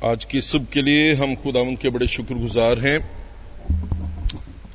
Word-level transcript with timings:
आज 0.00 0.24
की 0.24 0.40
सुबह 0.40 0.66
के 0.72 0.82
लिए 0.82 1.14
हम 1.14 1.34
खुदावंद 1.34 1.78
के 1.78 1.88
बड़े 1.88 2.06
शुक्रगुजार 2.06 2.78
हैं। 2.78 2.98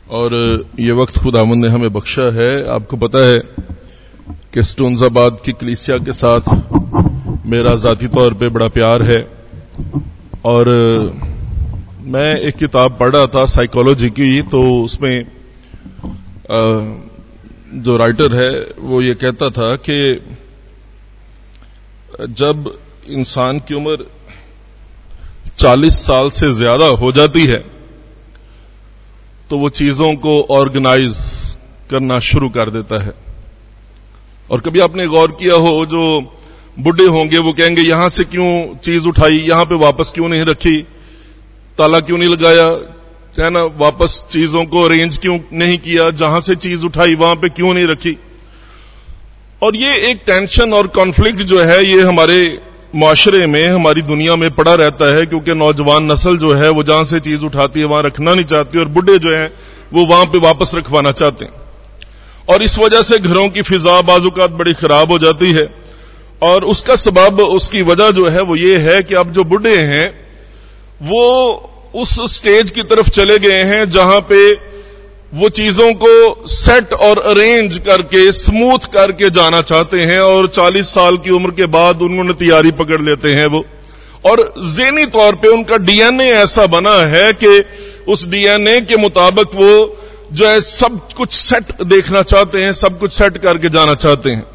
और 0.09 0.33
ये 0.79 0.91
वक्त 0.91 1.17
खुदावंद 1.17 1.65
ने 1.65 1.71
हमें 1.71 1.93
बख्शा 1.93 2.25
है। 2.33 2.67
आपको 2.69 2.97
पता 2.97 3.19
है 3.25 3.39
कि 4.53 4.63
स्टोन्जाबाद 4.63 5.37
की 5.45 5.53
कलीसिया 5.53 5.97
के 5.97 6.13
साथ 6.13 6.41
मेरा 7.45 7.73
जाती 7.75 8.07
तौर 8.07 8.33
पे 8.33 8.49
बड़ा 8.49 8.67
प्यार 8.67 9.03
है। 9.03 9.19
और 10.45 10.69
मैं 12.05 12.35
एक 12.37 12.55
किताब 12.55 12.97
पढ़ 12.99 13.11
रहा 13.11 13.27
था 13.27 13.45
साइकोलॉजी 13.45 14.09
की 14.09 14.41
तो 14.43 14.61
उसमें 14.83 15.25
जो 17.81 17.97
राइटर 17.97 18.35
है, 18.35 18.51
वो 18.79 19.01
ये 19.01 19.15
कहता 19.15 19.49
था 19.49 19.75
कि 19.75 19.97
जब 22.33 22.77
इंसान 23.09 23.59
की 23.59 23.73
उम्र 23.73 24.05
40 25.65 26.05
साल 26.07 26.29
से 26.29 26.51
ज़्यादा 26.53 26.85
हो 26.95 27.11
जाती 27.11 27.45
है 27.45 27.63
तो 29.49 29.57
वो 29.57 29.69
चीज़ों 29.69 30.13
को 30.15 30.41
ऑर्गेनाइज 30.51 31.17
करना 31.89 32.19
शुरू 32.19 32.49
कर 32.49 32.69
देता 32.69 33.01
है। 33.03 33.13
और 34.49 34.59
कभी 34.59 34.79
आपने 34.79 35.05
गौर 35.07 35.31
किया 35.31 35.55
हो, 35.55 35.85
जो 35.85 36.33
बुढ़े 36.79 37.05
होंगे, 37.05 37.37
वो 37.37 37.53
कहेंगे, 37.53 37.81
यहाँ 37.81 38.09
से 38.09 38.23
क्यों 38.23 38.49
चीज़ 38.83 39.07
उठाई? 39.07 39.37
यहाँ 39.39 39.65
पे 39.65 39.75
वापस 39.75 40.11
क्यों 40.15 40.29
नहीं 40.29 40.45
रखी? 40.45 40.81
ताला 41.77 41.99
क्यों 41.99 42.17
नहीं 42.17 42.29
लगाया? 42.29 42.65
है 43.39 43.49
ना, 43.49 43.63
वापस 43.77 44.21
चीज़ों 44.31 44.65
को 44.65 44.83
अरेंज 44.83 45.17
क्यों 45.17 45.39
नहीं 45.53 45.77
किया? 45.77 46.09
जहाँ 46.11 46.39
से 46.39 46.55
चीज़ 46.55 46.85
उठाई, 46.85 47.15
वहाँ 47.15 47.35
पे 47.35 47.49
क्यों 47.49 47.73
नहीं 47.73 47.87
रखी? 47.87 48.17
और 49.61 49.75
ये 49.75 49.95
एक 50.09 50.21
टेंशन 50.25 50.73
और 50.73 50.87
कॉन्फ्लिक्ट 50.87 51.41
जो 51.41 51.61
है, 51.63 51.85
ये 51.85 52.01
हमारे 52.01 52.39
माशरे 52.95 53.47
में 53.47 53.67
हमारी 53.67 54.01
दुनिया 54.01 54.35
में 54.35 54.51
पड़ा 54.51 54.75
रहता 54.75 55.15
है, 55.15 55.25
क्योंकि 55.25 55.53
नौजवान 55.53 56.11
नस्ल 56.11 56.37
जो 56.37 56.53
है, 56.53 56.69
वो 56.69 56.83
जहाँ 56.83 57.03
से 57.03 57.19
चीज़ 57.19 57.45
उठाती 57.45 57.79
है, 57.79 57.85
वहाँ 57.85 58.03
रखना 58.03 58.33
नहीं 58.33 58.45
चाहती, 58.45 58.79
और 58.79 58.85
बुढ़े 58.85 59.19
जो 59.19 59.35
है, 59.35 59.53
वो 59.93 60.05
वहाँ 60.05 60.25
पे 60.25 60.39
वापस 60.39 60.71
रखवाना 60.75 61.11
चाहते 61.11 61.45
हैं। 61.45 61.51
और 62.49 62.63
इस 62.63 62.79
वजह 62.79 63.01
से 63.01 63.19
घरों 63.19 63.49
की 63.49 63.61
फिजा 63.61 64.01
बाजुकात 64.01 64.49
बड़ी 64.49 64.73
खराब 64.73 65.11
हो 65.11 65.19
जाती 65.19 65.51
है। 65.51 65.75
और 66.41 66.63
उसका 66.63 66.95
सबब, 66.95 67.39
उसकी 67.39 67.81
वजह 67.81 68.11
जो 68.11 68.27
है, 68.27 68.41
वो 68.41 68.55
ये 68.55 68.77
है 68.77 69.03
कि 69.03 69.15
अब 69.15 69.31
जो 69.31 69.43
बुढ़े 69.43 69.77
हैं, 69.77 70.27
वो 71.01 71.53
उस 71.95 72.37
स्टेज 72.37 72.71
की 72.71 72.83
तरफ़ 72.83 73.09
चले 73.09 73.39
गए 73.39 73.63
हैं, 73.63 73.89
जहाँ 73.89 74.19
पे 74.19 74.53
वो 75.35 75.49
चीज़ों 75.49 75.93
को 75.93 76.47
सेट 76.47 76.93
और 76.93 77.19
अरेंज 77.19 77.77
करके 77.77 78.31
स्मूथ 78.31 78.79
करके 78.93 79.29
जाना 79.29 79.61
चाहते 79.61 79.99
हैं 79.99 80.19
और 80.19 80.47
40 80.47 80.93
साल 80.93 81.17
की 81.17 81.29
उम्र 81.29 81.51
के 81.51 81.65
बाद 81.65 82.01
उन्होंने 82.01 82.33
तैयारी 82.33 82.71
पकड़ 82.71 83.01
लेते 83.01 83.29
हैं 83.29 83.45
वो। 83.45 83.65
और 84.25 84.53
जेनी 84.57 85.05
तौर 85.05 85.35
पे 85.35 85.47
उनका 85.47 85.77
डीएनए 85.77 86.31
ऐसा 86.31 86.65
बना 86.65 86.95
है 86.95 87.33
कि 87.33 87.65
उस 88.07 88.27
डीएनए 88.27 88.81
के 88.81 88.95
मुताबिक 88.95 89.47
वो 89.55 89.97
जो 90.33 90.47
है 90.47 90.61
सब 90.61 91.09
कुछ 91.17 91.31
सेट 91.31 91.81
देखना 91.81 92.21
चाहते 92.21 92.63
हैं, 92.63 92.73
सब 92.73 92.99
कुछ 92.99 93.11
सेट 93.11 93.37
करके 93.37 93.69
जाना 93.69 93.95
चाहते 93.95 94.29
हैं। 94.29 94.45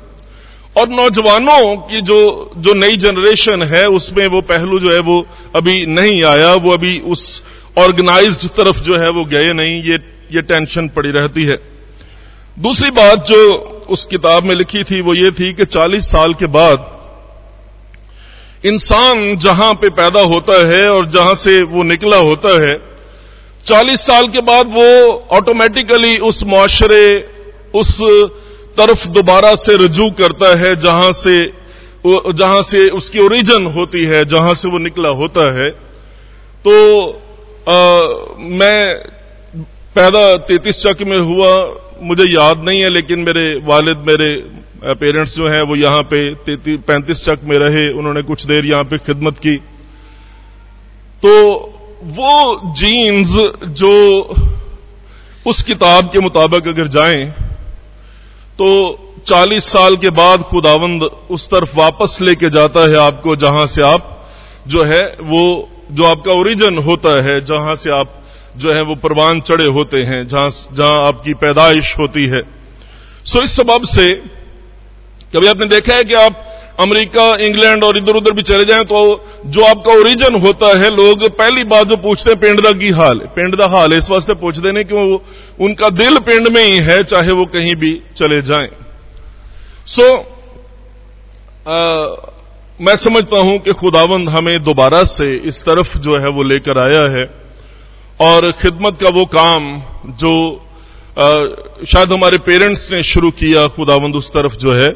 और 0.77 0.89
नौजवानों 0.89 1.77
की 1.77 2.01
जो 2.01 2.51
जो 2.57 2.75
नई 2.75 2.97
जनरेशन 2.97 3.63
है, 3.63 3.89
उसमें 3.89 4.27
वो 4.27 4.41
पहलू 4.41 4.79
जो 4.79 4.93
है 4.93 5.01
वो 5.01 5.27
अभी 5.57 5.87
नहीं 5.87 6.25
आया, 6.25 6.55
वो 6.55 6.73
अभी 6.73 6.99
उस 7.01 7.43
ऑर्गेनाइज्ड 7.79 8.49
तरफ़ 8.49 8.81
जो 8.81 8.99
है 8.99 9.11
वो 9.11 9.25
गए 9.25 9.53
नहीं। 9.53 9.83
ये 9.83 10.20
ये 10.33 10.43
टेंशन 10.43 10.89
पड़ी 10.89 11.11
रहती 11.11 11.45
है। 11.45 11.59
दूसरी 12.59 12.91
बात 12.91 13.27
जो 13.27 13.39
उस 13.89 14.05
किताब 14.05 14.45
में 14.45 14.55
लिखी 14.55 14.83
थी 14.85 15.01
वो 15.01 15.15
ये 15.15 15.31
थी 15.31 15.53
कि 15.53 15.65
40 15.65 16.11
साल 16.11 16.35
के 16.35 16.47
बाद 16.47 16.89
इंसान 18.65 19.37
जहाँ 19.37 19.75
पे 19.75 19.89
पैदा 19.91 20.21
होता 20.23 20.57
है 20.69 20.89
और 20.91 21.07
जहाँ 21.07 21.35
से 21.35 21.63
वो 21.63 21.83
निकला 21.83 22.17
होता 22.17 22.61
है 22.63 22.75
40 23.67 24.07
साल 24.07 24.29
के 24.29 24.41
बाद 24.41 24.67
वो 24.67 24.89
ऑटोमेटिकली 25.31 26.19
उस 26.19 26.43
मुआशरे 26.45 27.07
उस 27.75 28.01
तरफ़ 28.77 29.09
दोबारा 29.09 29.55
से 29.55 29.77
रजू 29.77 30.11
करता 30.11 30.57
है 30.59 30.75
जहाँ 30.77 31.13
से 31.13 31.41
जहाँ 32.07 32.63
से 32.63 32.89
उसकी 32.89 33.19
ओरिजिन 33.19 33.67
होती 33.67 34.05
है 34.05 34.25
जहाँ 34.25 34.55
से 34.55 34.69
वो 34.69 34.79
निकला 34.79 35.09
होता 35.09 35.53
है। 35.55 35.71
तो 36.67 36.73
आ, 37.69 37.77
मैं 38.39 39.05
पैदा 39.97 40.37
तैतीस 40.37 40.79
चक 40.79 41.03
में 41.03 41.19
हुआ, 41.19 41.51
मुझे 42.03 42.25
याद 42.25 42.63
नहीं 42.65 42.81
है, 42.81 42.89
लेकिन 42.89 43.19
मेरे 43.19 43.63
वालिद, 43.65 43.99
मेरे 43.99 44.29
पेरेंट्स 44.95 45.37
जो 45.37 45.49
हैं, 45.49 45.63
वो 45.63 45.77
यहाँ 45.77 46.03
पे 46.03 46.77
पैंतीस 46.77 47.25
चक 47.25 47.41
में 47.45 47.59
रहे, 47.59 47.89
उन्होंने 47.93 48.23
कुछ 48.23 48.45
देर 48.47 48.65
यहाँ 48.65 48.85
पे 48.85 48.99
खिदमत 48.99 49.39
की। 49.39 49.57
तो 51.23 51.33
वो 52.03 52.73
जीन्स 52.73 53.35
जो 53.73 53.93
उस 55.47 55.63
किताब 55.63 56.11
के 56.13 56.21
मुताबिक 56.21 56.69
अगर 56.69 56.89
जाएँ 56.89 57.25
तो 58.59 58.69
40 59.27 59.65
साल 59.65 59.97
के 59.97 60.11
बाद 60.11 60.43
खुदावंद 60.43 61.03
उस 61.03 61.49
तरफ़ 61.49 61.77
वापस 61.77 62.19
लेके 62.23 62.51
जाता 62.51 62.81
है 62.81 62.97
आपको, 62.97 63.37
जहाँ 63.37 63.67
से 63.67 63.83
आप 63.83 64.29
जो 64.67 64.85
है, 64.85 65.05
वो, 65.21 65.69
जो 65.91 66.05
आपका 66.05 66.33
ओरिजिन 66.33 66.79
होता 66.79 67.23
है, 67.23 67.41
जहाँ 67.45 67.77
से 67.77 67.91
आप 67.91 68.20
जो 68.57 68.73
है 68.73 68.83
वो 68.83 68.95
परवान 68.95 69.41
चढ़े 69.41 69.67
होते 69.69 70.03
हैं 70.03 70.27
जहाँ 70.29 70.51
जहाँ 70.51 71.07
आपकी 71.09 71.35
पैदाइश 71.35 71.95
होती 71.99 72.27
है। 72.27 72.43
सो 73.25 73.43
इस 73.43 73.57
सबब 73.57 73.85
से 73.87 74.13
कभी 75.35 75.47
आपने 75.47 75.67
देखा 75.67 75.95
है 75.95 76.05
कि 76.05 76.15
आप 76.15 76.47
अमेरिका 76.81 77.25
इंग्लैंड 77.37 77.85
और 77.85 77.97
इधर 77.97 78.17
उधर 78.17 78.33
भी 78.33 78.43
चले 78.43 78.65
जाएँ 78.65 78.85
तो 78.85 78.99
जो 79.47 79.65
आपका 79.65 79.93
ओरिजिन 79.93 80.35
होता 80.41 80.67
है 80.79 80.91
लोग 80.97 81.25
पहली 81.37 81.65
बात 81.65 81.87
जो 81.87 81.97
पूछते 81.97 82.31
हैं 82.31 82.41
पिंड 82.41 82.61
का 82.61 82.73
की 82.73 82.91
हाल। 82.91 83.19
पिंड 83.37 83.57
का 83.57 83.67
हाल 83.67 83.93
इस 83.93 84.11
वास्ते 84.11 84.35
पूछते 84.35 84.73
नहीं 84.73 84.85
कि 84.85 85.21
उनका 85.65 85.91
दिल 85.91 86.19
पिंड 86.19 86.49
में 86.49 86.63
ही 86.63 86.79
है 86.79 87.03
चाहे 87.05 87.33
वो 87.33 87.45
कहीं 87.47 87.75
भी 87.77 87.93
चले 88.17 88.41
जाएँ। 88.43 88.69
सो 89.87 90.07
आ, 91.69 91.77
मैं 92.81 92.97
समझता 92.97 93.39
हूँ 93.39 93.59
कि 93.59 93.73
खुदावंद 93.73 94.29
हमें 94.29 94.63
दोबारा 94.63 95.03
से 95.05 95.35
इस 95.49 95.63
तरफ़ 95.65 95.99
जो 95.99 96.17
है 96.17 96.29
वो 96.29 96.43
लेकर 96.43 96.79
आया 96.79 97.03
है। 97.11 97.25
और 98.21 98.51
खिदमत 98.53 98.99
का 99.03 99.09
वो 99.09 99.25
काम 99.27 99.71
जो 100.19 100.33
आ, 101.11 101.25
शायद 101.85 102.13
हमारे 102.13 102.39
पेरेंट्स 102.39 102.91
ने 102.93 103.03
शुरू 103.03 103.31
किया 103.31 103.67
खुदावंद 103.69 104.17
उस 104.17 104.31
तरफ़ 104.31 104.57
जो 104.57 104.73
है 104.75 104.89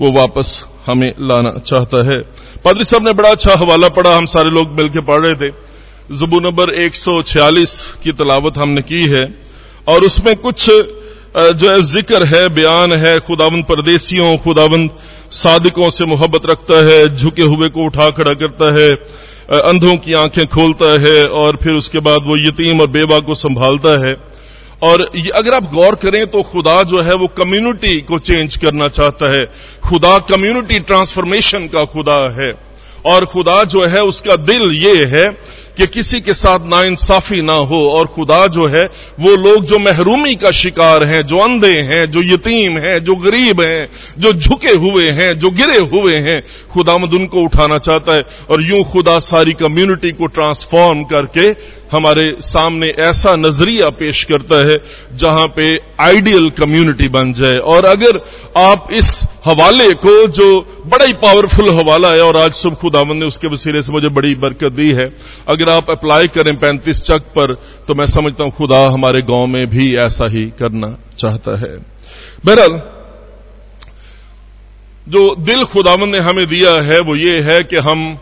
वो 0.00 0.10
वापस 0.12 0.64
हमें 0.86 1.12
लाना 1.20 1.52
चाहता 1.58 2.02
है। 2.04 2.18
पादरी 2.64 2.84
साहब 2.84 3.04
ने 3.04 3.12
बड़ा 3.12 3.30
अच्छा 3.30 3.54
हवाला 3.56 3.88
पढ़ा 3.88 4.16
हम 4.16 4.26
सारे 4.26 4.50
लोग 4.50 4.72
मिलकर 4.72 5.00
पढ़ 5.00 5.20
रहे 5.20 5.34
थे। 5.34 5.50
जबू 6.16 6.40
नंबर 6.40 6.70
146 6.80 7.74
की 8.02 8.12
तलावत 8.12 8.58
हमने 8.58 8.82
की 8.82 9.06
है 9.06 9.24
और 9.88 10.04
उसमें 10.04 10.34
कुछ 10.36 10.70
जो 10.70 11.70
है 11.70 11.80
ज़िक्र 11.82 12.24
है 12.24 12.48
बयान 12.48 12.92
है 12.92 13.18
खुदावंद 13.20 13.64
परदेसियों 13.64 14.36
खुदावंद 14.38 14.90
सादिकों 15.32 15.90
से 15.90 16.04
मोहब्बत 16.04 16.46
रखता 16.46 16.84
है 16.84 17.16
झुके 17.16 17.42
हुए 17.42 17.68
को 17.68 17.86
उठा 17.86 18.10
खड़ा 18.10 18.34
करता 18.34 18.72
है 18.74 18.90
अंधों 19.52 19.96
की 19.96 20.12
आँखें 20.12 20.46
खोलता 20.46 21.00
है 21.00 21.26
और 21.28 21.56
फिर 21.62 21.72
उसके 21.72 21.98
बाद 21.98 22.20
वो 22.22 22.36
यतीम 22.36 22.80
और 22.80 22.86
बेवा 22.86 23.18
को 23.20 23.34
संभालता 23.34 24.06
है। 24.06 24.16
और 24.82 25.10
ये 25.16 25.30
अगर 25.30 25.54
आप 25.54 25.64
गौर 25.74 25.94
करें 25.94 26.26
तो 26.26 26.42
खुदा 26.42 26.82
जो 26.82 27.00
है 27.00 27.14
वो 27.14 27.26
कम्युनिटी 27.26 28.00
को 28.00 28.18
चेंज 28.18 28.56
करना 28.56 28.88
चाहता 28.88 29.30
है। 29.30 29.44
खुदा 29.88 30.18
कम्युनिटी 30.18 30.78
ट्रांसफॉर्मेशन 30.80 31.66
का 31.68 31.84
खुदा 31.84 32.18
है। 32.40 32.52
और 33.06 33.24
खुदा 33.24 33.62
जो 33.64 33.84
है 33.86 34.02
उसका 34.02 34.36
दिल 34.36 34.70
ये 34.72 35.04
है 35.04 35.26
कि 35.76 35.86
किसी 35.86 36.20
के 36.20 36.34
साथ 36.34 36.58
नाइंसाफी 36.60 37.42
ना 37.42 37.52
हो 37.52 37.90
और 37.90 38.06
खुदा 38.06 38.46
जो 38.46 38.66
है, 38.66 38.84
वो 39.20 39.36
लोग 39.36 39.64
जो 39.64 39.78
महरूमी 39.78 40.34
का 40.34 40.50
शिकार 40.50 41.04
हैं, 41.04 41.22
जो 41.22 41.38
अंधे 41.38 41.78
हैं, 41.78 42.10
जो 42.10 42.22
यतीम 42.22 42.78
हैं, 42.78 43.04
जो 43.04 43.16
गरीब 43.16 43.60
हैं, 43.60 43.88
जो 44.18 44.32
झुके 44.32 44.70
हुए 44.70 45.10
हैं, 45.10 45.38
जो 45.38 45.50
गिरे 45.50 45.78
हुए 45.78 46.16
हैं 46.16 46.42
खुदा 46.42 46.92
खुदामद 46.92 47.14
उनको 47.14 47.40
उठाना 47.40 47.78
चाहता 47.78 48.16
है 48.16 48.24
और 48.50 48.62
यूँ 48.62 48.84
खुदा 48.84 49.18
सारी 49.18 49.52
कम्युनिटी 49.52 50.10
को 50.12 50.26
ट्रांसफॉर्म 50.26 51.04
करके 51.04 51.52
हमारे 51.92 52.24
सामने 52.40 52.88
ऐसा 53.02 53.34
नज़रिया 53.36 53.88
पेश 53.92 54.22
करता 54.24 54.56
है 54.66 54.78
जहाँ 55.14 55.46
पे 55.56 55.64
आइडियल 56.00 56.48
कम्युनिटी 56.50 57.08
बन 57.08 57.32
जाए। 57.32 57.58
और 57.58 57.84
अगर 57.84 58.20
आप 58.58 58.88
इस 58.92 59.10
हवाले 59.44 59.88
को, 59.96 60.26
जो 60.28 60.60
बड़ा 60.86 61.04
ही 61.04 61.12
पावरफुल 61.22 61.70
हवाला 61.70 62.12
है, 62.12 62.20
और 62.20 62.36
आज 62.36 62.52
सुबह 62.52 62.76
खुदावन 62.76 63.16
ने 63.16 63.26
उसके 63.26 63.48
वसीले 63.48 63.82
से 63.82 63.92
मुझे 63.92 64.08
बड़ी 64.10 64.34
बरकत 64.36 64.72
दी 64.72 64.90
है, 64.92 65.08
अगर 65.48 65.68
आप 65.68 65.90
अप्लाई 65.90 66.28
करें 66.28 66.56
पैंतीस 66.58 67.02
चक 67.02 67.30
पर 67.36 67.54
तो 67.88 67.94
मैं 67.94 68.06
समझता 68.08 68.44
हूँ 68.44 68.52
खुदा 68.52 68.86
हमारे 68.88 69.22
गाँव 69.22 69.46
में 69.46 69.66
भी 69.70 69.94
ऐसा 69.98 70.28
ही 70.28 70.44
करना 70.58 70.96
चाहता 71.18 71.58
है। 71.58 71.76
बहरहाल, 72.44 72.80
जो 75.06 75.34
दिल 75.40 75.64
खुदावन 75.64 76.08
ने 76.08 76.18
हमें 76.20 76.46
दिया 76.46 76.72
है, 76.82 77.00
वो 77.00 77.16
ये 77.16 77.40
है 77.42 77.62
कि 77.64 77.76
हम 77.82 78.18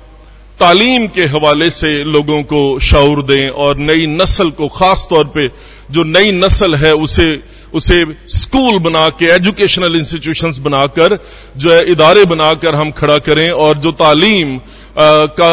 तालीम 0.60 1.06
के 1.08 1.24
हवाले 1.26 1.70
से 1.70 1.92
लोगों 2.06 2.42
को 2.42 2.62
शौर 2.80 3.22
दें 3.22 3.48
और 3.48 3.76
नई 3.80 4.06
नस्ल 4.06 4.50
को 4.50 4.68
खास 4.68 5.06
तौर 5.10 5.24
पे 5.34 5.48
जो 5.90 6.04
नई 6.06 6.32
नस्ल 6.32 6.74
है 6.76 6.92
उसे 6.96 7.28
उसे 7.74 8.04
स्कूल 8.28 8.78
बना 8.78 9.08
के 9.18 9.26
एजुकेशनल 9.34 9.96
इंस्टीट्यूशंस 9.96 10.58
बनाकर 10.58 11.18
जो 11.56 11.72
है 11.72 11.84
इदारे 11.92 12.24
बनाकर 12.24 12.74
हम 12.74 12.90
खड़ा 12.90 13.18
करें 13.18 13.48
और 13.48 13.78
जो 13.78 13.92
तालीम 13.94 14.56
आ, 14.56 15.26
का 15.38 15.50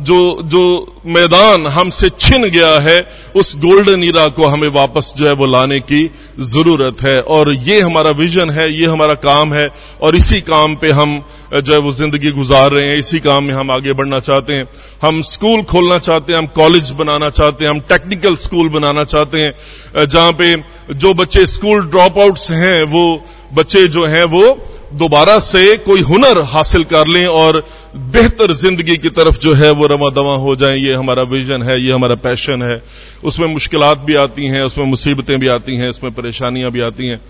जो 0.00 0.42
जो 0.44 0.62
मैदान 1.06 1.66
हमसे 1.66 2.08
छिन 2.10 2.44
गया 2.44 2.78
है, 2.80 2.98
उस 3.36 3.56
गोल्डन 3.58 4.02
ईरा 4.04 4.26
को 4.28 4.46
हमें 4.46 4.68
वापस 4.70 5.12
जो 5.16 5.26
है 5.26 5.32
वो 5.32 5.46
लाने 5.46 5.78
की 5.82 6.10
ज़रूरत 6.40 7.02
है। 7.02 7.20
और 7.22 7.52
ये 7.54 7.80
हमारा 7.80 8.10
विजन 8.12 8.50
है, 8.50 8.72
ये 8.72 8.86
हमारा 8.86 9.14
काम 9.16 9.54
है, 9.54 9.68
और 10.02 10.16
इसी 10.16 10.40
काम 10.42 10.74
पे 10.76 10.90
हम 10.90 11.22
जो 11.54 11.72
है 11.72 11.78
वो 11.78 11.92
ज़िंदगी 11.92 12.30
गुजार 12.30 12.70
रहे 12.70 12.88
हैं, 12.88 12.96
इसी 12.96 13.20
काम 13.20 13.44
में 13.44 13.54
हम 13.54 13.70
आगे 13.70 13.92
बढ़ना 13.92 14.20
चाहते 14.20 14.52
हैं। 14.52 14.68
हम 15.02 15.22
स्कूल 15.22 15.62
खोलना 15.62 15.98
चाहते 15.98 16.32
हैं, 16.32 16.38
हम 16.38 16.46
कॉलेज 16.56 16.90
बनाना 16.90 17.30
चाहते 17.30 17.64
हैं, 17.64 17.70
हम 17.70 17.80
टेक्निकल 17.88 18.36
स्कूल 18.36 18.68
बनाना 18.68 19.04
चाहते 19.06 19.40
हैं 19.40 20.06
जहाँ 20.06 20.32
पे 20.32 20.54
जो 20.94 21.14
बच्चे 21.14 21.46
स्कूल 21.46 21.86
ड्रॉप 21.86 22.18
आउट्स 22.18 22.50
हैं, 22.50 22.82
वो 22.84 23.24
बच्चे 23.54 23.86
जो 23.88 24.04
हैं 24.06 24.24
वो 24.26 24.44
दोबारा 24.94 25.38
से 25.38 25.76
कोई 25.76 26.00
हुनर 26.00 26.40
हासिल 26.46 26.84
कर 26.84 27.06
लें 27.06 27.26
और 27.26 27.62
बेहतर 27.96 28.52
ज़िंदगी 28.52 28.96
की 28.96 29.10
तरफ़ 29.10 29.38
जो 29.38 29.52
है 29.54 29.70
वो 29.70 29.86
रवा 29.86 30.08
दवा 30.10 30.34
हो 30.36 30.54
जाए, 30.56 30.76
ये 30.76 30.94
हमारा 30.94 31.22
विजन 31.22 31.62
है, 31.62 31.80
ये 31.80 31.92
हमारा 31.92 32.14
पैशन 32.14 32.62
है। 32.62 32.82
उसमें 33.24 33.46
मुश्किल 33.48 33.80
भी 34.06 34.14
आती 34.14 34.46
हैं, 34.46 34.62
उसमें 34.62 34.84
मुसीबतें 34.86 35.38
भी 35.40 35.48
आती 35.48 35.76
हैं, 35.76 35.88
उसमें 35.90 36.12
परेशानियाँ 36.14 36.70
भी 36.70 36.80
आती 36.80 37.06
हैं। 37.06 37.20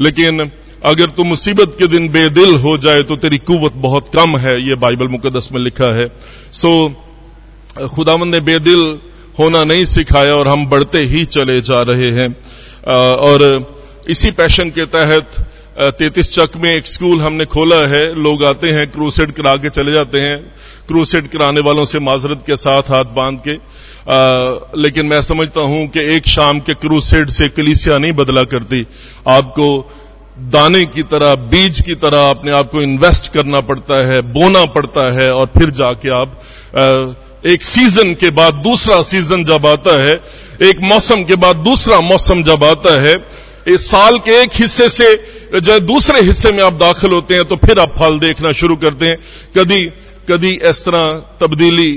लेकिन 0.00 0.50
अगर 0.84 1.10
तू 1.10 1.24
मुसीबत 1.24 1.76
के 1.78 1.86
दिन 1.86 2.08
बेदिल 2.08 2.54
हो 2.54 2.76
जाए 2.78 3.02
तो 3.02 3.16
तेरी 3.16 3.38
कुवत 3.38 3.72
बहुत 3.78 4.08
कम 4.08 4.36
है, 4.36 4.60
ये 4.68 4.74
बाइबल 4.74 5.08
मुकदस 5.08 5.48
में 5.52 5.60
लिखा 5.60 5.94
है। 5.94 6.10
सो 6.52 6.70
खुदावन 7.94 8.28
ने 8.28 8.40
बेदिल 8.40 8.98
होना 9.38 9.64
नहीं 9.64 9.84
सिखाया 9.84 10.34
और 10.34 10.48
हम 10.48 10.66
बढ़ते 10.66 10.98
ही 11.04 11.24
चले 11.24 11.60
जा 11.60 11.82
रहे 11.82 12.10
हैं। 12.10 12.28
और 12.84 13.42
इसी 14.08 14.30
पैशन 14.30 14.70
के 14.70 14.84
तहत 14.86 15.44
तैतीस 15.76 16.28
चक 16.32 16.50
में 16.56 16.70
एक 16.70 16.86
स्कूल 16.86 17.20
हमने 17.20 17.44
खोला 17.44 17.76
है। 17.88 18.02
लोग 18.14 18.44
आते 18.44 18.70
हैं 18.70 18.86
क्रूसेड 18.90 19.32
करा 19.32 19.56
के 19.56 19.68
चले 19.70 19.92
जाते 19.92 20.20
हैं। 20.20 20.36
क्रूसेड 20.88 21.28
कराने 21.28 21.60
वालों 21.60 21.84
से 21.84 21.98
माजरत 22.00 22.42
के 22.46 22.56
साथ 22.56 22.90
हाथ 22.90 23.04
बाँध 23.16 23.40
के 23.48 23.54
आ, 24.04 24.70
लेकिन 24.76 25.06
मैं 25.06 25.20
समझता 25.22 25.60
हूँ 25.62 25.86
कि 25.88 26.00
एक 26.16 26.26
शाम 26.28 26.58
के 26.60 26.74
क्रूसेड 26.74 27.30
से 27.30 27.48
कलीसिया 27.48 27.98
नहीं 27.98 28.12
बदला 28.12 28.42
करती। 28.44 28.86
आपको 29.28 29.66
दाने 30.52 30.84
की 30.86 31.02
तरह 31.02 31.34
बीज 31.50 31.80
की 31.80 31.94
तरह 31.96 32.30
अपने 32.30 32.52
आप 32.52 32.70
को 32.70 32.82
इन्वेस्ट 32.82 33.32
करना 33.32 33.60
पड़ता 33.60 34.04
है 34.06 34.20
बोना 34.32 34.64
पड़ता 34.74 35.10
है 35.12 35.32
और 35.34 35.46
फिर 35.58 35.70
जाके 35.70 36.10
आप 36.10 36.40
आ, 36.76 37.50
एक 37.50 37.62
सीज़न 37.64 38.14
के 38.14 38.30
बाद 38.30 38.54
दूसरा 38.64 39.00
सीज़न 39.02 39.44
जब 39.44 39.66
आता 39.66 40.02
है 40.02 40.14
एक 40.68 40.80
मौसम 40.82 41.24
के 41.24 41.34
बाद 41.36 41.56
दूसरा 41.64 42.00
मौसम 42.00 42.42
जब 42.42 42.64
आता 42.64 43.00
है 43.00 43.14
इस 43.66 43.90
साल 43.90 44.18
के 44.18 44.30
एक 44.42 44.50
हिस्से 44.54 44.88
से 44.88 45.14
जब 45.60 45.78
दूसरे 45.86 46.20
हिस्से 46.20 46.50
में 46.52 46.62
आप 46.64 46.72
दाखिल 46.78 47.12
होते 47.12 47.34
हैं 47.34 47.44
तो 47.44 47.56
फिर 47.56 47.78
आप 47.78 47.94
फल 47.98 48.18
देखना 48.18 48.52
शुरू 48.52 48.76
करते 48.76 49.06
हैं। 49.06 49.16
कभी 49.56 49.84
कभी 50.28 50.52
इस 50.68 50.84
तरह 50.84 51.12
तब्दीली 51.40 51.92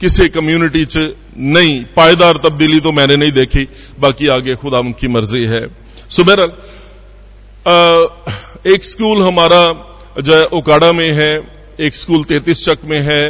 किसी 0.00 0.28
कम्युनिटी 0.28 0.84
च 0.84 1.14
नहीं 1.36 1.82
पायदार 1.96 2.40
तब्दीली 2.44 2.80
तो 2.80 2.92
मैंने 2.92 3.16
नहीं 3.16 3.32
देखी 3.32 3.68
बाकी 4.00 4.26
आगे 4.28 4.54
खुदा 4.56 4.78
उनकी 4.78 5.08
मर्ज़ी 5.08 5.44
है। 5.44 5.62
सुबह 6.10 6.42
एक 8.66 8.84
स्कूल 8.84 9.22
हमारा 9.22 9.62
जो 10.20 10.36
है 10.36 10.44
ओकाड़ा 10.52 10.92
में 10.92 11.10
है 11.12 11.32
एक 11.80 11.96
स्कूल 11.96 12.24
तैतीस 12.24 12.64
चक 12.64 12.78
में 12.84 13.00
है। 13.02 13.22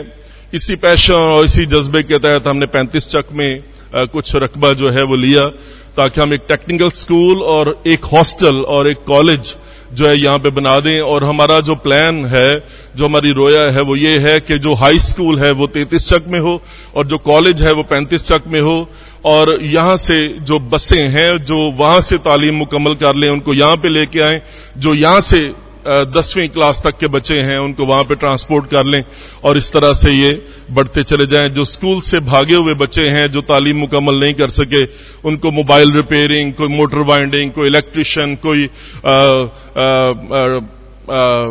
इसी 0.55 0.77
पैशन 0.77 1.15
और 1.15 1.45
इसी 1.45 1.65
जज्बे 1.67 2.03
के 2.03 2.19
तहत 2.19 2.47
हमने 2.47 2.67
पैंतीस 2.69 3.07
चक 3.07 3.33
में 3.33 3.63
आ, 3.95 4.05
कुछ 4.05 4.35
रकबा 4.37 4.73
जो 4.75 4.91
है 4.91 5.03
वो 5.05 5.17
लिया। 5.17 5.51
ताकि 5.97 6.21
हम 6.21 6.35
एक 6.35 6.43
टेक्निकल 6.49 6.91
स्कूल 6.91 7.43
और 7.43 7.83
एक 7.87 8.05
हॉस्टल 8.05 8.61
और 8.69 8.89
एक 8.89 8.99
कॉलेज 9.07 9.55
जो 9.93 10.07
है 10.09 10.17
यहाँ 10.21 10.39
पे 10.39 10.51
बना 10.51 10.79
दें। 10.81 11.01
और 11.01 11.25
हमारा 11.25 11.61
जो 11.61 11.75
प्लान 11.75 12.25
है, 12.25 12.59
जो 12.97 13.05
हमारी 13.05 13.33
रोया 13.33 13.63
है, 13.63 13.83
वो 13.83 13.97
ये 13.97 14.19
है 14.19 14.41
कि 14.41 14.59
जो 14.59 14.75
हाई 14.75 14.99
स्कूल 14.99 15.39
है, 15.39 15.51
वो 15.53 15.67
तैतीस 15.67 16.09
चक 16.09 16.25
में 16.29 16.41
हो 16.41 16.63
और 16.97 17.07
जो 17.07 17.19
कॉलेज 17.19 17.63
है, 17.63 17.73
वो 17.73 17.83
पैंतीस 17.83 18.27
चक 18.27 18.43
में 18.47 18.61
हो। 18.61 18.89
और 19.25 19.59
यहाँ 19.63 19.97
से 19.97 20.29
जो 20.29 20.59
बसें 20.59 21.09
हैं, 21.09 21.39
जो 21.39 21.59
वहाँ 21.71 22.01
से 22.01 22.19
तालीम 22.19 22.55
मुकम्मल 22.55 22.95
कर 22.95 23.15
लें, 23.15 23.29
उनको 23.31 23.55
यहाँ 23.55 23.77
पे 23.77 23.89
लेके 23.89 24.21
आए। 24.21 24.43
जो 24.77 24.95
यहाँ 24.95 25.21
से 25.21 25.53
दसवीं 25.87 26.49
क्लास 26.49 26.81
तक 26.85 26.99
के 26.99 27.07
बच्चे 27.09 27.39
हैं 27.41 27.59
उनको 27.59 27.87
वहाँ 27.87 28.05
पे 28.05 28.15
ट्रांसपोर्ट 28.17 28.67
कर 28.71 28.85
लें 28.87 29.03
और 29.45 29.59
इस 29.59 29.73
तरह 29.73 29.93
से 29.95 30.11
ये 30.11 30.33
बढ़ते 30.71 31.03
चले 31.05 31.27
जाएँ। 31.27 31.49
जो 31.51 31.65
स्कूल 31.67 32.01
से 32.01 32.21
भागे 32.23 32.55
हुए 32.55 32.75
बच्चे 32.77 33.03
हैं 33.09 33.31
जो 33.33 33.41
तालीम 33.45 33.77
मुकम्मल 33.77 34.21
नहीं 34.21 34.35
कर 34.35 34.49
सके 34.51 34.85
उनको 35.29 35.51
मोबाइल 35.53 35.93
रिपेयरिंग 35.93 36.53
कोई 36.53 36.69
मोटर 36.69 36.99
वाइंडिंग 37.09 37.51
कोई 37.53 37.67
इलेक्ट्रिशियन 37.67 38.35
कोई 38.37 38.67
आ, 38.67 39.11
आ, 39.11 39.89
आ, 40.29 40.61
आ, 41.09 41.51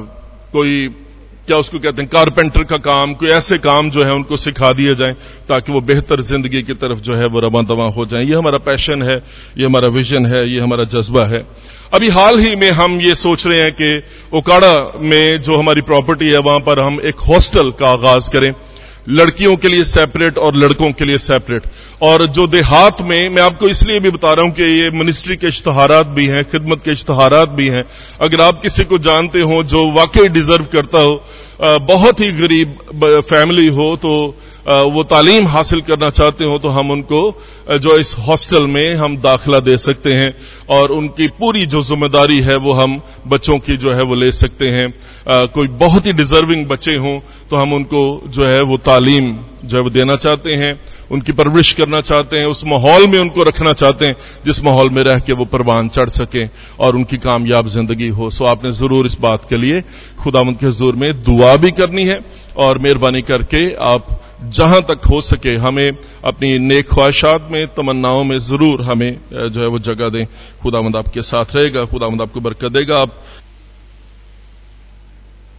कोई 0.53 0.87
क्या 1.47 1.57
उसको 1.57 1.79
कहते 1.79 2.01
हैं 2.01 2.09
कारपेंटर 2.11 2.63
का 2.63 2.77
काम 2.77 3.13
कोई 3.13 3.29
ऐसे 3.29 3.57
काम 3.57 3.89
जो 3.89 4.03
है 4.03 4.13
उनको 4.13 4.37
सिखा 4.37 4.71
दिए 4.73 4.95
जाए 4.95 5.13
ताकि 5.49 5.71
वो 5.71 5.81
बेहतर 5.81 6.21
ज़िंदगी 6.21 6.61
की 6.61 6.73
तरफ़ 6.73 6.99
जो 6.99 7.15
है 7.15 7.25
वो 7.25 7.39
रवा 7.39 7.61
दवा 7.63 7.85
हो 7.89 8.05
जाए। 8.05 8.23
ये 8.25 8.35
हमारा 8.35 8.57
पैशन 8.57 9.03
है 9.03 9.15
ये 9.57 9.65
हमारा 9.65 9.87
विजन 9.87 10.25
है 10.25 10.47
ये 10.49 10.59
हमारा 10.59 10.83
जज्बा 10.91 11.25
है। 11.25 11.45
अभी 11.93 12.07
हाल 12.09 12.39
ही 12.39 12.55
में 12.55 12.69
हम 12.71 12.99
ये 13.01 13.13
सोच 13.15 13.45
रहे 13.47 13.59
हैं 13.61 13.71
कि 13.71 14.37
ओकाड़ा 14.37 14.99
में 15.01 15.41
जो 15.41 15.57
हमारी 15.57 15.81
प्रॉपर्टी 15.81 16.29
है, 16.29 16.39
वहाँ 16.39 16.59
पर 16.59 16.79
हम 16.79 16.99
एक 17.01 17.19
हॉस्टल 17.27 17.69
का 17.71 17.89
आगाज़ 17.89 18.29
करें। 18.31 18.53
लड़कियों 19.09 19.55
के 19.57 19.67
लिए 19.67 19.83
सेपरेट 19.83 20.37
और 20.37 20.55
लड़कों 20.55 20.91
के 20.91 21.05
लिए 21.05 21.17
सेपरेट 21.17 21.63
और 22.01 22.25
जो 22.27 22.47
देहात 22.47 23.01
में, 23.01 23.29
मैं 23.29 23.41
आपको 23.41 23.67
इसलिए 23.69 23.99
भी 23.99 24.09
बता 24.09 24.33
रहा 24.33 24.45
हूँ 24.45 24.51
कि 24.53 24.63
ये 24.63 24.89
मिनिस्ट्री 24.89 25.35
के 25.35 25.47
इश्तहारात 25.47 26.07
भी 26.07 26.25
हैं, 26.25 26.43
खिदमत 26.43 26.81
के 26.85 26.91
इश्तहारात 26.91 27.49
भी 27.51 27.67
हैं। 27.67 27.83
अगर 28.21 28.41
आप 28.41 28.61
किसी 28.61 28.83
को 28.83 28.97
जानते 28.99 29.41
हो 29.41 29.63
जो 29.65 29.89
वाकई 29.93 30.27
डिजर्व 30.29 30.65
करता 30.73 30.99
हो 30.99 31.23
बहुत 31.87 32.19
ही 32.19 32.31
गरीब 32.33 33.23
फैमिली 33.29 33.67
हो 33.69 33.95
तो 33.97 34.11
वो 34.67 35.03
तालीम 35.05 35.45
हासिल 35.47 35.81
करना 35.81 36.09
चाहते 36.09 36.43
हो 36.43 36.57
तो 36.59 36.69
हम 36.69 36.89
उनको 36.91 37.19
जो 37.79 37.95
इस 37.97 38.15
हॉस्टल 38.19 38.65
में 38.67 38.95
हम 38.95 39.15
दाखिला 39.17 39.59
दे 39.59 39.77
सकते 39.77 40.13
हैं 40.13 40.33
और 40.69 40.91
उनकी 40.91 41.27
पूरी 41.39 41.65
जो 41.65 41.81
ज़िम्मेदारी 41.83 42.39
है 42.39 42.55
वो 42.57 42.73
हम 42.73 42.99
बच्चों 43.27 43.57
की 43.59 43.77
जो 43.77 43.93
है 43.93 44.03
वो 44.03 44.15
ले 44.15 44.31
सकते 44.33 44.67
हैं। 44.67 44.87
आ, 45.29 45.45
कोई 45.47 45.67
बहुत 45.67 46.05
ही 46.05 46.13
डिजर्विंग 46.13 46.65
बच्चे 46.67 46.95
हों 46.97 47.19
तो 47.49 47.55
हम 47.55 47.73
उनको 47.73 48.03
जो 48.27 48.45
है 48.45 48.61
वो 48.63 48.77
तालीम 48.79 49.35
जो 49.63 49.77
है 49.77 49.83
वो 49.83 49.89
देना 49.89 50.15
चाहते 50.17 50.55
हैं 50.55 50.79
उनकी 51.11 51.31
परवरिश 51.31 51.71
करना 51.73 52.01
चाहते 52.01 52.37
हैं 52.37 52.45
उस 52.47 52.65
माहौल 52.67 53.07
में 53.07 53.19
उनको 53.19 53.43
रखना 53.43 53.73
चाहते 53.73 54.05
हैं 54.05 54.15
जिस 54.45 54.63
माहौल 54.63 54.89
में 54.89 55.01
रह 55.03 55.19
के 55.19 55.33
वो 55.33 55.45
परवान 55.47 55.89
चढ़ 55.89 56.09
सके 56.11 56.45
और 56.79 56.95
उनकी 56.95 57.17
कामयाब 57.19 57.67
ज़िंदगी 57.69 58.07
हो। 58.09 58.29
सो 58.29 58.45
आपने 58.45 58.71
ज़रूर 58.73 59.05
इस 59.05 59.17
बात 59.21 59.49
के 59.49 59.57
लिए 59.57 59.81
खुदा 60.19 60.39
उनके 60.41 60.71
ज़ोर 60.73 60.95
में 60.95 61.11
दुआ 61.23 61.55
भी 61.55 61.71
करनी 61.73 62.05
है 62.05 62.19
और 62.57 62.77
मेहरबानी 62.77 63.21
करके 63.23 63.65
आप 63.87 64.07
जहाँ 64.39 64.81
तक 64.81 65.05
हो 65.09 65.19
सके 65.21 65.55
हमें 65.57 65.97
अपनी 66.25 66.57
नेक 66.59 66.89
ख्वाहिशात 66.89 67.47
में, 67.51 67.67
तमन्नाओं 67.67 68.23
में 68.23 68.37
ज़रूर 68.39 68.81
हमें 68.81 69.19
जो 69.33 69.61
है 69.61 69.67
वो 69.67 69.79
जगह 69.79 70.09
दें। 70.09 70.25
खुदा 70.61 70.81
मंद 70.81 70.95
आपके 70.95 71.21
साथ 71.21 71.55
रहेगा 71.55 71.85
खुदा 71.85 72.09
मंद 72.09 72.21
आपको 72.21 72.39
बरकत 72.39 72.71
देगा। 72.71 72.97
आप 72.97 73.15